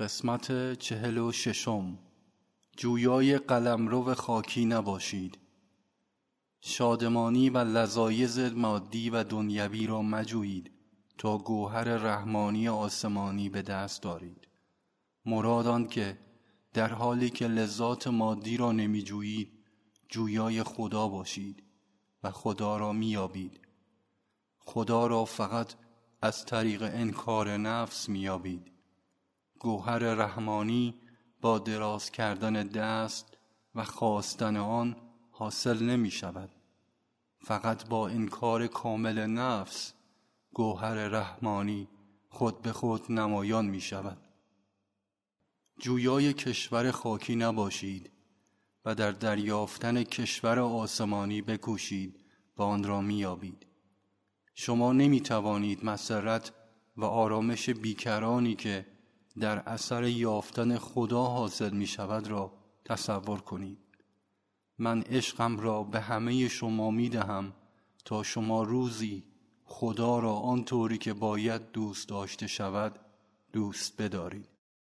قسمت 0.00 0.74
چهل 0.78 1.18
و 1.18 1.32
ششم. 1.32 1.98
جویای 2.76 3.38
قلمرو 3.38 4.14
خاکی 4.14 4.64
نباشید. 4.64 5.38
شادمانی 6.60 7.50
و 7.50 7.58
لذایز 7.58 8.38
مادی 8.38 9.10
و 9.10 9.24
دنیوی 9.24 9.86
را 9.86 10.02
مجویید 10.02 10.70
تا 11.18 11.38
گوهر 11.38 11.84
رحمانی 11.84 12.68
آسمانی 12.68 13.48
به 13.48 13.62
دست 13.62 14.02
دارید. 14.02 14.48
مراد 15.26 15.88
که 15.88 16.18
در 16.72 16.88
حالی 16.88 17.30
که 17.30 17.46
لذات 17.46 18.06
مادی 18.06 18.56
را 18.56 18.72
نمیجویید 18.72 19.52
جویای 20.08 20.62
خدا 20.62 21.08
باشید 21.08 21.62
و 22.22 22.30
خدا 22.30 22.76
را 22.76 22.92
میابید 22.92 23.60
خدا 24.58 25.06
را 25.06 25.24
فقط 25.24 25.74
از 26.22 26.44
طریق 26.44 26.82
انکار 26.82 27.56
نفس 27.56 28.08
میابید 28.08 28.69
گوهر 29.60 29.98
رحمانی 29.98 30.94
با 31.40 31.58
دراز 31.58 32.10
کردن 32.10 32.52
دست 32.52 33.38
و 33.74 33.84
خواستن 33.84 34.56
آن 34.56 34.96
حاصل 35.30 35.82
نمی 35.82 36.10
شود. 36.10 36.50
فقط 37.38 37.88
با 37.88 38.08
انکار 38.08 38.66
کامل 38.66 39.26
نفس 39.26 39.92
گوهر 40.54 40.94
رحمانی 40.94 41.88
خود 42.28 42.62
به 42.62 42.72
خود 42.72 43.12
نمایان 43.12 43.66
می 43.66 43.80
شود. 43.80 44.18
جویای 45.78 46.32
کشور 46.32 46.90
خاکی 46.90 47.36
نباشید 47.36 48.10
و 48.84 48.94
در 48.94 49.12
دریافتن 49.12 50.02
کشور 50.02 50.58
آسمانی 50.58 51.42
بکوشید 51.42 52.24
و 52.56 52.62
آن 52.62 52.84
را 52.84 53.00
میابید 53.00 53.66
شما 54.54 54.92
نمی 54.92 55.20
توانید 55.20 55.84
مسرت 55.84 56.52
و 56.96 57.04
آرامش 57.04 57.70
بیکرانی 57.70 58.54
که 58.54 58.86
در 59.38 59.58
اثر 59.58 60.04
یافتن 60.04 60.78
خدا 60.78 61.24
حاصل 61.24 61.70
می 61.70 61.86
شود 61.86 62.28
را 62.28 62.52
تصور 62.84 63.40
کنید. 63.40 63.78
من 64.78 65.02
عشقم 65.02 65.58
را 65.58 65.82
به 65.82 66.00
همه 66.00 66.48
شما 66.48 66.90
می 66.90 67.08
دهم 67.08 67.52
تا 68.04 68.22
شما 68.22 68.62
روزی 68.62 69.24
خدا 69.64 70.18
را 70.18 70.32
آنطوری 70.32 70.98
که 70.98 71.12
باید 71.12 71.72
دوست 71.72 72.08
داشته 72.08 72.46
شود 72.46 72.98
دوست 73.52 74.02
بدارید. 74.02 74.48